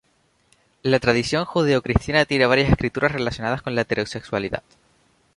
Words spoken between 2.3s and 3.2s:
varias escrituras